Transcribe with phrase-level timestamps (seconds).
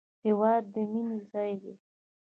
[0.25, 1.73] هېواد د مینې ځای دی